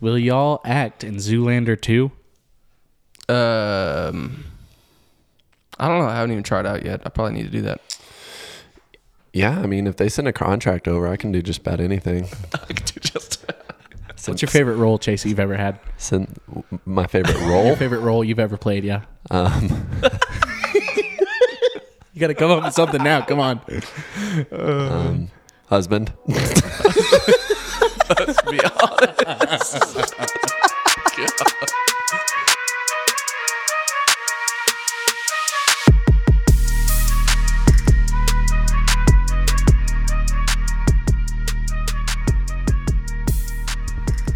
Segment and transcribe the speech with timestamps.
[0.00, 2.10] Will y'all act in Zoolander 2?
[3.28, 4.44] Um,
[5.78, 6.06] I don't know.
[6.08, 7.00] I haven't even tried out yet.
[7.04, 7.80] I probably need to do that.
[9.32, 12.28] Yeah, I mean, if they send a contract over, I can do just about anything.
[12.54, 13.44] I could do just.
[14.26, 15.78] What's your favorite role, Chase, you've ever had?
[15.98, 16.40] Send
[16.84, 17.76] my favorite Your role.
[17.76, 19.02] favorite role you've ever played, yeah.
[19.30, 19.86] Um,
[22.12, 23.20] You got to come up with something now.
[23.20, 23.60] Come on.
[24.50, 25.28] um,
[25.68, 26.14] husband.
[28.08, 30.06] Let's be honest.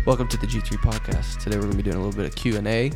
[0.06, 1.38] Welcome to the G3 podcast.
[1.40, 2.90] Today we're going to be doing a little bit of Q&A.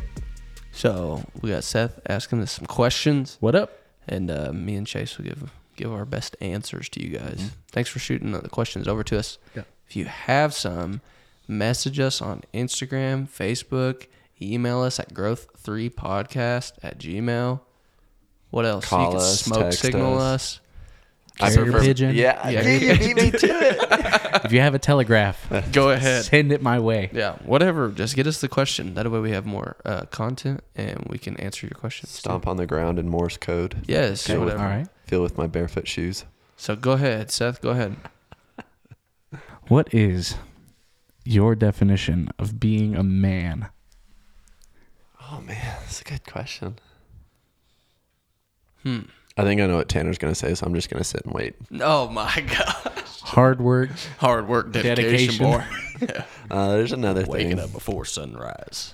[0.71, 3.79] So we got Seth asking us some questions, What up?
[4.07, 7.51] and uh, me and Chase will give give our best answers to you guys.
[7.71, 9.37] Thanks for shooting the questions over to us.
[9.55, 9.63] Yeah.
[9.87, 11.01] If you have some,
[11.47, 14.07] message us on Instagram, Facebook,
[14.41, 17.61] email us at growth3podcast at gmail.
[18.49, 18.85] What else?
[18.85, 20.59] Call you can us, smoke text signal us.
[21.39, 21.53] us.
[21.53, 22.15] Carrier pigeon.
[22.15, 22.61] Yeah, Yeah.
[22.61, 22.93] yeah.
[22.93, 24.11] You beat me to it.
[24.45, 26.23] If you have a telegraph, Go ahead.
[26.25, 27.09] send it my way.
[27.11, 27.89] Yeah, whatever.
[27.89, 28.93] Just get us the question.
[28.93, 32.13] That way we have more uh, content and we can answer your questions.
[32.13, 32.19] too.
[32.19, 33.81] Stomp on the ground in Morse code.
[33.87, 34.59] Yes, Okay, whatever.
[34.61, 34.87] All right.
[35.07, 36.25] Feel with my barefoot shoes.
[36.57, 37.59] So go ahead, Seth.
[37.59, 37.95] Go ahead.
[39.67, 40.35] What is
[41.23, 43.69] your definition of being a man?
[45.31, 46.77] Oh man, that's a good question.
[48.83, 48.99] Hmm.
[49.37, 51.55] I think I know what Tanner's gonna say, so I'm just gonna sit and wait.
[51.81, 53.03] Oh my god.
[53.23, 53.89] Hard work.
[54.19, 55.45] Hard work, dedication, Dedication.
[55.45, 55.63] boy.
[56.51, 57.47] Uh, there's another Waking thing.
[57.57, 58.93] Waking up before sunrise.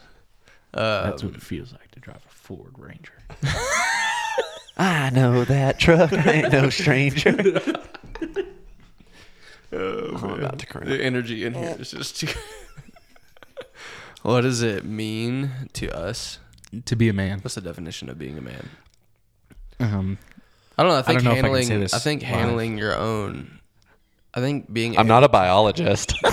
[0.73, 3.11] Uh, That's what it feels like to drive a Ford Ranger.
[4.77, 6.13] I know that truck.
[6.13, 7.35] I ain't no stranger.
[9.71, 10.83] I'm about to cry.
[10.83, 12.27] the energy in here is just too.
[14.21, 16.39] what does it mean to us?
[16.85, 17.39] To be a man.
[17.39, 18.69] What's the definition of being a man?
[19.79, 20.17] Um,
[20.77, 20.97] I don't know.
[20.97, 21.87] I think don't know if I can handling.
[21.87, 22.29] say I, think live.
[22.29, 23.59] handling your own.
[24.33, 24.97] I think being.
[24.97, 26.13] I'm not a biologist.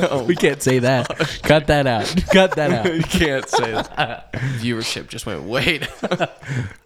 [0.26, 1.08] we can't say that.
[1.42, 2.06] Cut that out.
[2.32, 2.94] Cut that out.
[2.94, 4.32] you can't say that.
[4.32, 5.42] Viewership just went.
[5.44, 5.86] Wait.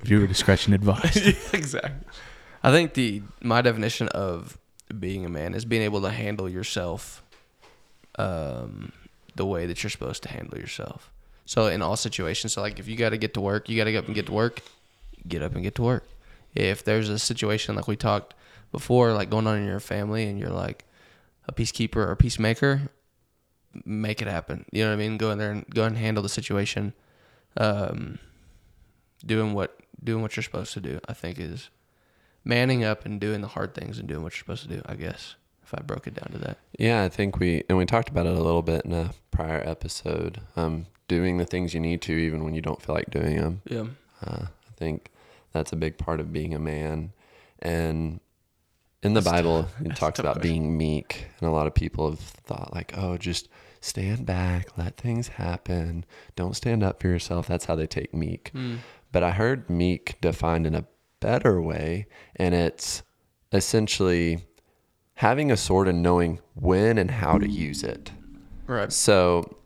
[0.03, 1.55] Viewer discretion advised.
[1.55, 2.07] exactly.
[2.63, 4.59] I think the my definition of
[4.99, 7.23] being a man is being able to handle yourself
[8.19, 8.93] um,
[9.35, 11.11] the way that you're supposed to handle yourself.
[11.45, 13.85] So in all situations, so like if you got to get to work, you got
[13.85, 14.63] to get up and get to work.
[15.27, 16.09] Get up and get to work.
[16.55, 18.35] If there's a situation like we talked
[18.73, 20.85] before, like going on in your family, and you're like
[21.47, 22.89] a peacekeeper or a peacemaker,
[23.85, 24.65] make it happen.
[24.73, 25.17] You know what I mean?
[25.19, 26.93] Go in there and go and handle the situation.
[27.57, 28.19] Um,
[29.25, 31.71] doing what doing what you're supposed to do, I think is
[32.47, 34.83] manning up and doing the hard things and doing what you're supposed to do.
[34.87, 36.59] I guess if I broke it down to that.
[36.79, 39.63] yeah, I think we and we talked about it a little bit in a prior
[39.67, 40.41] episode.
[40.55, 43.63] Um, doing the things you need to, even when you don't feel like doing them.
[43.69, 43.85] Yeah.
[44.25, 45.11] Uh, I think
[45.53, 47.13] that's a big part of being a man.
[47.61, 48.21] And
[49.03, 49.81] in the That's Bible, tough.
[49.81, 50.53] it That's talks about question.
[50.53, 51.27] being meek.
[51.41, 53.49] And a lot of people have thought, like, oh, just
[53.81, 57.47] stand back, let things happen, don't stand up for yourself.
[57.47, 58.51] That's how they take meek.
[58.53, 58.77] Hmm.
[59.13, 60.85] But I heard meek defined in a
[61.27, 62.07] better way,
[62.37, 63.03] and it's
[63.53, 64.39] essentially
[65.15, 68.13] having a sword and knowing when and how to use it.
[68.69, 68.93] Right.
[68.93, 69.57] So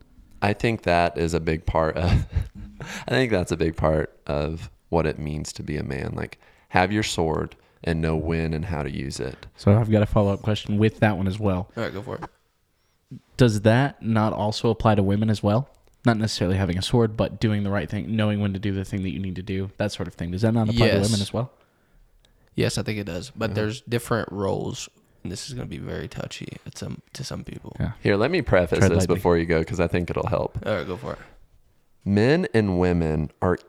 [0.41, 2.25] I think that is a big part of
[3.07, 6.13] I think that's a big part of what it means to be a man.
[6.15, 6.39] Like
[6.69, 9.45] have your sword and know when and how to use it.
[9.55, 11.69] So I've got a follow up question with that one as well.
[11.77, 12.23] All right, go for it.
[13.37, 15.69] Does that not also apply to women as well?
[16.03, 18.83] Not necessarily having a sword, but doing the right thing, knowing when to do the
[18.83, 20.31] thing that you need to do, that sort of thing.
[20.31, 21.51] Does that not apply to women as well?
[22.55, 23.29] Yes, I think it does.
[23.29, 24.89] But there's different roles,
[25.23, 27.75] and this is going to be very touchy at some to some people.
[27.79, 27.91] Yeah.
[28.01, 29.15] Here, let me preface Tread this lightly.
[29.15, 30.57] before you go because I think it'll help.
[30.65, 31.19] All right, go for it.
[32.03, 33.59] Men and women are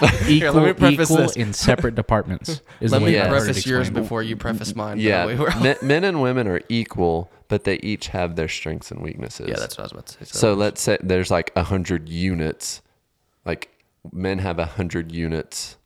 [0.28, 1.36] Equal, let me equal this.
[1.36, 2.60] in separate departments.
[2.80, 4.98] Is Let me it preface yours before you preface mine.
[4.98, 8.36] yeah, That way we're all- men, men and women are equal, but they each have
[8.36, 9.48] their strengths and weaknesses.
[9.48, 10.38] yeah, that's what I was about to say.
[10.38, 12.82] So let's say there's like a hundred units,
[13.44, 13.70] like
[14.12, 15.76] men have a hundred units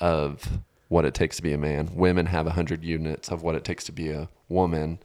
[0.00, 1.90] of what it takes to be a man.
[1.94, 4.98] Women have a hundred units of what it takes to be a woman.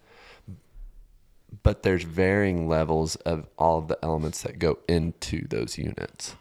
[1.64, 6.36] But there's varying levels of all of the elements that go into those units.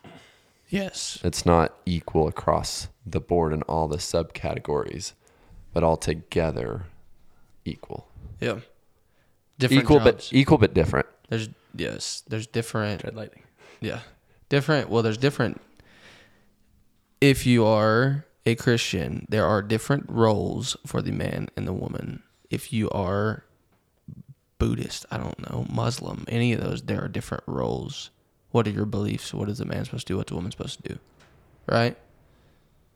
[0.75, 5.13] Yes, It's not equal across the board in all the subcategories,
[5.73, 6.87] but all together
[7.65, 8.09] equal.
[8.41, 8.61] yeah,
[9.59, 10.29] different equal jobs.
[10.31, 11.07] but equal but different.
[11.29, 13.43] there's yes, there's different Tread lightly.
[13.81, 14.01] Yeah.
[14.49, 14.89] Different.
[14.91, 15.61] Well, there's different.
[17.21, 22.23] If you are a Christian, there are different roles for the man and the woman.
[22.51, 23.45] If you are
[24.59, 28.11] Buddhist, I don't know, Muslim, any of those, there are different roles.
[28.55, 29.35] What are your beliefs?
[29.35, 30.17] What is a man supposed to do?
[30.19, 30.99] What's a woman supposed to do?
[31.69, 31.97] Right?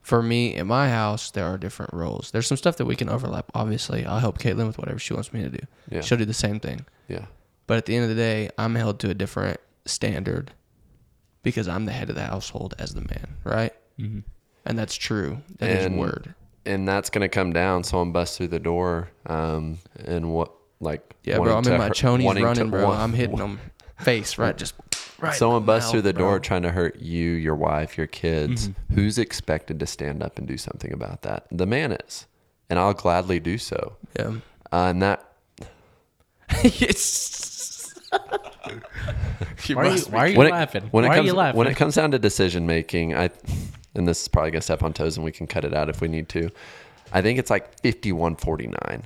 [0.01, 2.31] For me, in my house, there are different roles.
[2.31, 3.51] There's some stuff that we can overlap.
[3.53, 5.59] Obviously, I'll help Caitlin with whatever she wants me to do.
[5.91, 5.99] Yeah.
[5.99, 6.85] She'll do the same thing.
[7.09, 7.25] Yeah.
[7.67, 10.51] But at the end of the day, I'm held to a different standard
[11.43, 13.73] because I'm the head of the household as the man, right?
[13.99, 14.19] Mm-hmm.
[14.65, 15.39] And that's true.
[15.57, 16.35] That is And- word.
[16.65, 17.83] And that's gonna come down.
[17.83, 21.57] Someone busts through the door, um, and what like Yeah, bro.
[21.57, 22.85] I'm in my chonies wanting to running, bro.
[22.85, 23.59] want- I'm hitting them
[23.97, 24.73] face right, just
[25.21, 25.35] right.
[25.35, 26.39] Someone in the busts through the door bro.
[26.39, 28.69] trying to hurt you, your wife, your kids.
[28.69, 28.95] Mm-hmm.
[28.95, 31.47] Who's expected to stand up and do something about that?
[31.51, 32.27] The man is,
[32.69, 33.95] and I'll gladly do so.
[34.17, 34.35] Yeah.
[34.71, 35.25] Uh, and that
[36.63, 37.93] yes.
[39.65, 40.83] You Why are you, why are you when it, laughing?
[40.91, 41.57] when why it are comes you laughing?
[41.57, 43.29] when it comes down to decision making, I
[43.95, 46.01] and this is probably gonna step on toes, and we can cut it out if
[46.01, 46.49] we need to.
[47.11, 49.03] I think it's like 51-49.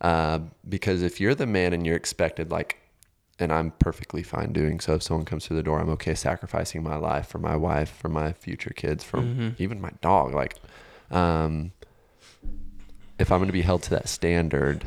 [0.00, 2.78] Uh, because if you're the man and you're expected, like,
[3.38, 4.94] and I'm perfectly fine doing so.
[4.94, 8.08] If someone comes through the door, I'm okay sacrificing my life for my wife, for
[8.08, 9.54] my future kids, for Mhm.
[9.58, 10.34] even my dog.
[10.34, 10.54] Like,
[11.10, 11.72] um,
[13.18, 14.84] if I'm going to be held to that standard,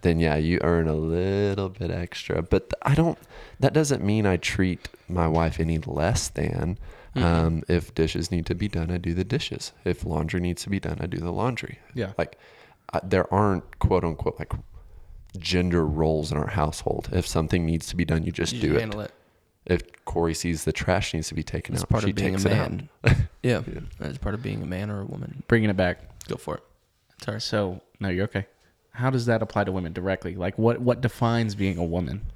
[0.00, 2.42] then yeah, you earn a little bit extra.
[2.42, 3.18] But I don't.
[3.60, 6.78] That doesn't mean I treat my wife any less than.
[7.14, 7.22] Mhm.
[7.22, 9.72] Um, if dishes need to be done, I do the dishes.
[9.84, 11.78] If laundry needs to be done, I do the laundry.
[11.94, 12.12] Yeah.
[12.18, 12.38] Like,
[12.92, 14.52] I, there aren't quote unquote like
[15.38, 17.08] gender roles in our household.
[17.12, 18.80] If something needs to be done, you just You do it.
[18.80, 19.12] handle it.
[19.66, 22.34] If Corey sees the trash needs to be taken It's out, part she of being
[22.34, 22.72] a takes it out.
[23.42, 23.62] yeah.
[23.66, 23.80] Yeah.
[23.98, 25.42] That's part of being a man or a woman.
[25.48, 26.00] Bringing it back.
[26.28, 26.62] Go for it.
[27.22, 27.40] Sorry.
[27.40, 28.46] So no, you're okay.
[28.92, 30.34] How does that apply to women directly?
[30.36, 32.26] Like, what what defines being a woman?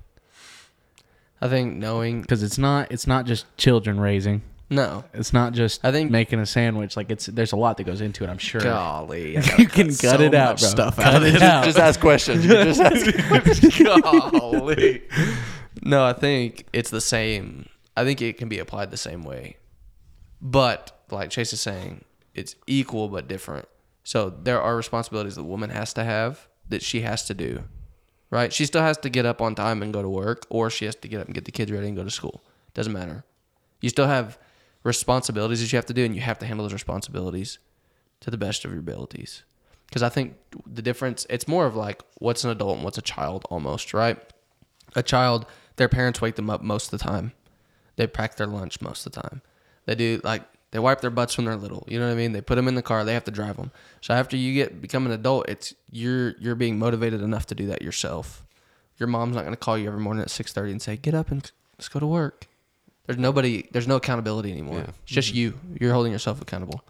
[1.41, 4.43] I think knowing Because it's not it's not just children raising.
[4.71, 5.05] No.
[5.15, 6.97] It's not just I think- making a sandwich.
[6.97, 8.31] Like it's there's a lot that goes into it.
[8.31, 8.61] I'm sure.
[8.61, 10.69] Golly, You can cut it out, bro.
[10.69, 11.23] Stuff Cut out.
[11.23, 11.65] it out.
[11.65, 12.45] Just ask questions.
[12.45, 13.05] You just ask.
[14.03, 15.03] Golly.
[15.83, 17.69] No, I think it's the same.
[17.97, 19.57] I think it can be applied the same way.
[20.41, 22.05] But like Chase is saying,
[22.35, 23.67] it's equal but different.
[24.05, 27.65] So there are responsibilities the woman has to have that she has to do.
[28.31, 28.53] Right?
[28.53, 30.95] She still has to get up on time and go to work or she has
[30.97, 32.43] to get up and get the kids ready and go to school.
[32.75, 33.25] Doesn't matter.
[33.81, 34.39] You still have
[34.89, 37.59] responsibilities that you have to do and you have to handle those responsibilities
[38.21, 39.45] to the best of your abilities.
[39.87, 40.37] Because I think
[40.67, 44.19] the difference, it's more of like what's an adult and what's a child almost, right?
[44.97, 45.47] A child,
[45.77, 47.33] their parents wake them up most of the time.
[47.97, 49.43] They pack their lunch most of the time.
[49.87, 51.85] They do like they wipe their butts when they're little.
[51.89, 52.33] You know what I mean?
[52.33, 53.05] They put them in the car.
[53.05, 53.73] They have to drive them.
[54.01, 57.67] So after you get become an adult, it's you're you're being motivated enough to do
[57.69, 58.45] that yourself.
[58.99, 61.15] Your mom's not going to call you every morning at six thirty and say, "Get
[61.15, 62.48] up and let's go to work."
[63.09, 63.67] There's nobody.
[63.73, 64.81] There's no accountability anymore.
[64.81, 64.91] Yeah.
[65.03, 65.39] It's just mm-hmm.
[65.39, 65.61] you.
[65.81, 66.85] You're holding yourself accountable.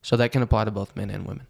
[0.00, 1.46] So that can apply to both men and women.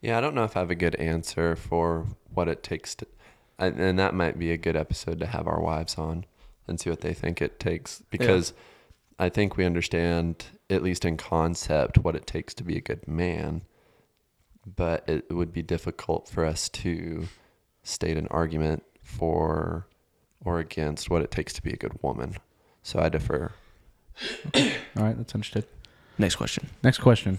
[0.00, 3.06] Yeah, I don't know if I have a good answer for what it takes to,
[3.58, 6.24] and and that might be a good episode to have our wives on
[6.66, 8.54] and see what they think it takes because
[9.18, 13.06] I think we understand at least in concept what it takes to be a good
[13.06, 13.60] man,
[14.64, 17.28] but it would be difficult for us to
[17.82, 19.86] state an argument for
[20.44, 22.36] or against what it takes to be a good woman.
[22.82, 23.52] So I defer.
[24.54, 24.62] All
[24.96, 25.64] right, that's understood.
[26.18, 26.68] Next question.
[26.82, 27.38] Next question.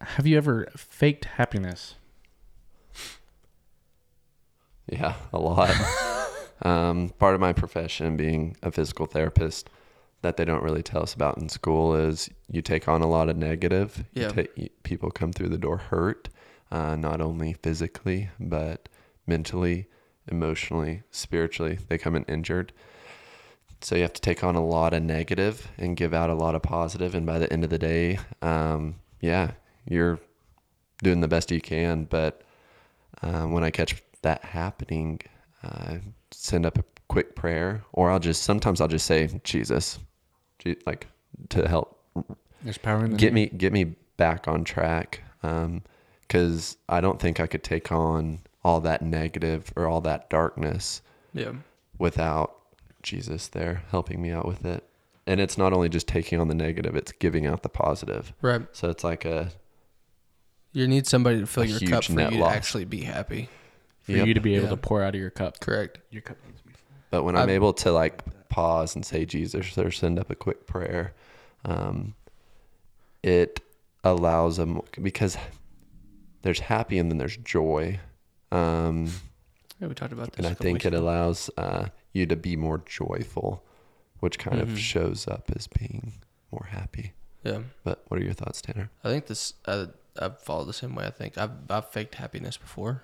[0.00, 1.94] Have you ever faked happiness?
[4.90, 5.70] Yeah, a lot.
[6.62, 9.68] um, part of my profession, being a physical therapist,
[10.22, 13.28] that they don't really tell us about in school is you take on a lot
[13.28, 14.04] of negative.
[14.14, 14.28] You Yeah.
[14.28, 16.28] ta- you- people come through the door hurt,
[16.72, 18.88] uh, not only physically, but
[19.26, 19.86] mentally,
[20.28, 21.78] emotionally, spiritually.
[21.88, 22.72] They come in injured.
[23.80, 26.54] So you have to take on a lot of negative and give out a lot
[26.54, 27.14] of positive.
[27.14, 29.52] And by the end of the day, um, yeah,
[29.88, 30.18] you're
[31.02, 32.04] doing the best you can.
[32.04, 32.42] But
[33.22, 35.20] um, when I catch that happening,
[35.62, 35.98] uh,
[36.30, 39.98] send up a quick prayer, or I'll just sometimes I'll just say Jesus,
[40.86, 41.06] like
[41.50, 42.00] to help
[42.62, 43.84] There's power in the get me get me
[44.16, 45.22] back on track.
[45.40, 51.00] Because I don't think I could take on all that negative or all that darkness
[51.32, 51.52] Yeah.
[51.98, 52.54] without
[53.02, 54.84] Jesus there helping me out with it.
[55.26, 58.32] And it's not only just taking on the negative; it's giving out the positive.
[58.40, 58.62] Right.
[58.72, 59.50] So it's like a
[60.72, 62.52] You need somebody to fill your cup for you net to loss.
[62.54, 63.48] actually be happy.
[64.02, 64.26] for Yep.
[64.26, 64.70] you to be able Yeah.
[64.70, 65.60] to pour out of your cup.
[65.60, 65.98] Correct.
[66.10, 66.80] Your cup needs to be full.
[67.10, 70.34] But when I'm I've- able to like pause and say Jesus or send up a
[70.34, 71.12] quick prayer,
[71.66, 72.14] um,
[73.22, 73.60] it
[74.02, 75.36] allows them because
[76.40, 78.00] there's happy and then there's joy.
[78.50, 79.06] Um,
[79.80, 80.38] Yeah, we talked about this.
[80.38, 83.62] and I think it allows uh, you to be more joyful,
[84.20, 84.62] which kind Mhm.
[84.72, 86.14] of shows up as being
[86.50, 87.12] more happy.
[87.44, 87.62] Yeah.
[87.84, 88.90] But what are your thoughts, Tanner?
[89.04, 89.54] I think this.
[89.64, 89.86] Uh,
[90.20, 91.06] I've followed the same way.
[91.06, 93.02] I think I've I've faked happiness before.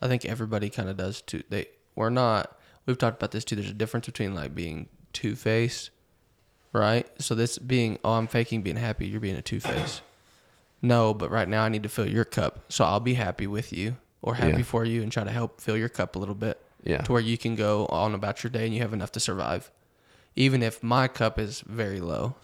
[0.00, 1.42] I think everybody kind of does too.
[1.50, 2.56] They we're not.
[2.86, 3.56] We've talked about this too.
[3.56, 5.90] There's a difference between like being two faced,
[6.72, 7.08] right?
[7.20, 9.08] So this being oh I'm faking being happy.
[9.08, 10.02] You're being a two faced.
[10.80, 13.72] No, but right now I need to fill your cup, so I'll be happy with
[13.72, 14.62] you or happy Yeah.
[14.62, 16.98] for you and try to help fill your cup a little bit Yeah.
[17.02, 19.70] to where you can go on about your day and you have enough to survive,
[20.36, 22.34] even if my cup is very low.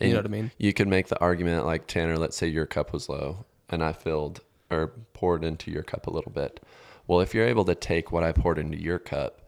[0.00, 0.50] You know what I mean?
[0.58, 3.92] You could make the argument like Tanner, let's say your cup was low and I
[3.92, 6.60] filled or poured into your cup a little bit.
[7.06, 9.40] Well, if you're able to take what I poured into your cup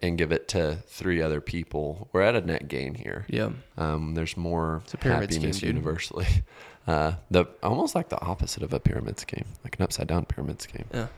[0.00, 3.26] and give it to three other people, we're at a net gain here.
[3.28, 3.50] Yeah.
[3.76, 6.26] Um, there's more a pyramid happiness scheme, universally.
[6.86, 10.62] Uh, the almost like the opposite of a pyramid scheme, like an upside down pyramid
[10.62, 10.86] scheme.
[10.92, 11.08] Yeah.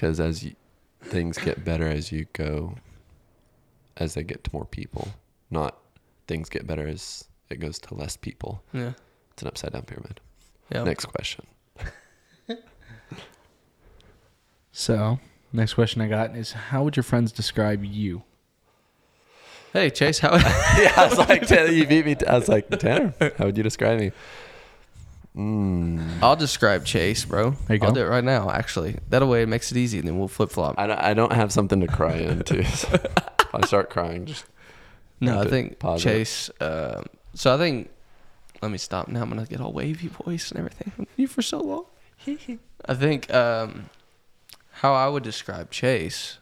[0.00, 0.54] Because as you,
[1.02, 2.74] things get better as you go,
[3.98, 5.08] as they get to more people,
[5.50, 5.76] not
[6.26, 8.62] things get better as it goes to less people.
[8.72, 8.92] Yeah.
[9.32, 10.22] It's an upside down pyramid.
[10.72, 10.84] Yeah.
[10.84, 11.46] Next question.
[14.72, 15.18] So,
[15.52, 18.22] next question I got is how would your friends describe you?
[19.72, 20.36] Hey Chase, how?
[20.36, 22.16] yeah, I was like, Tanner, you beat me.
[22.26, 24.12] I was like, Tanner, how would you describe me?
[25.36, 27.50] Mm, I'll describe Chase, bro.
[27.68, 27.94] There you I'll go.
[27.94, 28.50] do it right now.
[28.50, 30.74] Actually, that way it makes it easy, and then we'll flip flop.
[30.76, 32.64] I, don't, I don't have something to cry into.
[32.64, 34.44] So if I start crying, just
[35.20, 36.12] No, I think positive.
[36.12, 36.50] Chase.
[36.60, 37.90] Um, so I think.
[38.62, 39.08] Let me stop.
[39.08, 41.84] Now I'm gonna get all wavy voice and everything you for so long.
[42.86, 43.88] I think um,
[44.72, 46.36] how I would describe Chase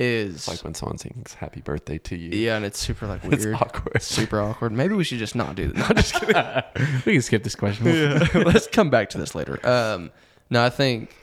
[0.00, 2.30] is it's like when someone sings "Happy Birthday" to you.
[2.30, 4.02] yeah, and it's super like weird, it's awkward.
[4.02, 4.72] super awkward.
[4.72, 5.76] Maybe we should just not do that.
[5.76, 7.02] No, just kidding.
[7.06, 7.84] we can skip this question.
[8.34, 9.64] Let's come back to this later.
[9.66, 10.10] Um,
[10.48, 11.14] no, I think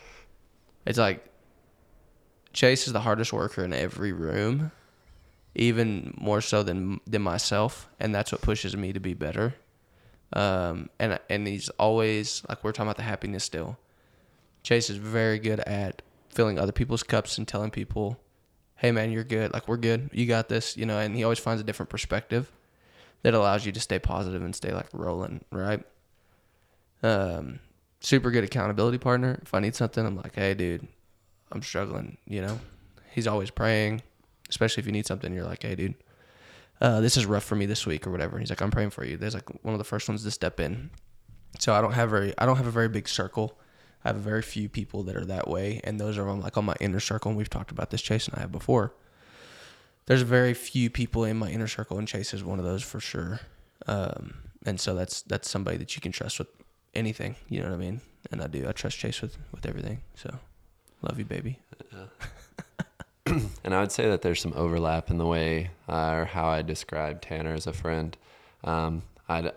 [0.86, 1.26] it's like
[2.54, 4.72] Chase is the hardest worker in every room,
[5.56, 9.56] even more so than than myself, and that's what pushes me to be better.
[10.34, 13.78] Um, and and he's always like we're talking about the happiness still.
[14.62, 18.20] Chase is very good at filling other people's cups and telling people,
[18.78, 19.54] "Hey, man, you're good.
[19.54, 20.10] Like we're good.
[20.14, 22.52] You got this." You know, and he always finds a different perspective
[23.24, 25.84] that allows you to stay positive and stay like rolling, right?
[27.04, 27.60] Um,
[28.00, 29.40] super good accountability partner.
[29.42, 30.88] If I need something, I'm like, hey, dude,
[31.52, 32.18] I'm struggling.
[32.26, 32.60] You know,
[33.12, 34.02] he's always praying,
[34.50, 35.34] especially if you need something.
[35.34, 35.96] You're like, hey, dude,
[36.82, 38.40] uh, this is rough for me this week or whatever.
[38.40, 39.18] He's like, I'm praying for you.
[39.18, 40.92] There's like one of the first ones to step in.
[41.60, 43.60] So I don't have very, I don't have a very big circle.
[44.08, 46.64] I have very few people that are that way, and those are on like on
[46.64, 47.30] my inner circle.
[47.30, 48.94] And we've talked about this, Chase and I have before.
[50.06, 53.02] There's very few people in my inner circle, and Chase is one of those for
[53.02, 53.42] sure.
[53.86, 54.36] Um,
[54.66, 56.48] and so that's that's somebody that you can trust with
[56.94, 57.36] anything.
[57.50, 58.00] You know what I mean?
[58.32, 58.66] And I do.
[58.68, 60.00] I trust Chase with with everything.
[60.16, 60.40] So,
[61.02, 61.60] love you, baby.
[63.66, 66.62] And I would say that there's some overlap in the way uh, or how I
[66.62, 68.16] describe Tanner as a friend.
[68.64, 69.52] Um, I'd,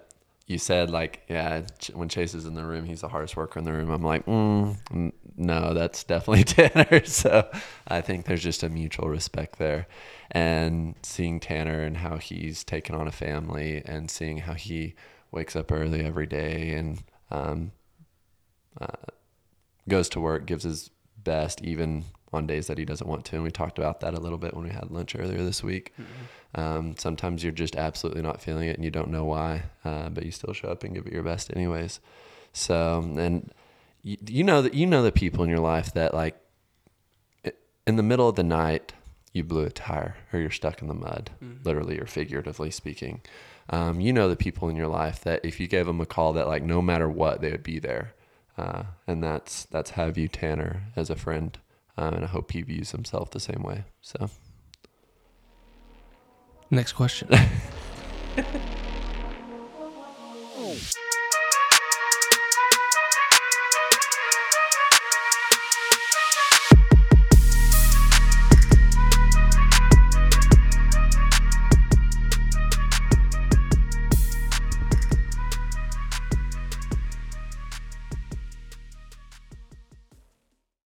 [0.50, 3.64] you said like, yeah, when Chase is in the room, he's the hardest worker in
[3.64, 3.88] the room.
[3.88, 7.04] I'm like, mm, no, that's definitely Tanner.
[7.04, 7.48] So
[7.86, 9.86] I think there's just a mutual respect there.
[10.32, 14.94] And seeing Tanner and how he's taken on a family and seeing how he
[15.30, 17.70] wakes up early every day and um,
[18.80, 19.06] uh,
[19.88, 23.36] goes to work, gives his best, even on days that he doesn't want to.
[23.36, 25.92] And we talked about that a little bit when we had lunch earlier this week.
[26.54, 30.24] Um, sometimes you're just absolutely not feeling it and you don't know why, uh, but
[30.24, 32.00] you still show up and give it your best anyways.
[32.52, 33.52] So, and
[34.02, 36.36] you, you know that you know the people in your life that like
[37.86, 38.92] in the middle of the night
[39.32, 41.30] you blew a tire or you're stuck in the mud,
[41.64, 43.20] literally or figuratively speaking.
[43.68, 46.32] Um, you know the people in your life that if you gave them a call,
[46.32, 48.14] that like no matter what they would be there,
[48.58, 51.56] uh, and that's that's how I view Tanner as a friend,
[52.00, 53.84] um, and I hope he views himself the same way.
[54.00, 54.30] So
[56.70, 57.28] Next question.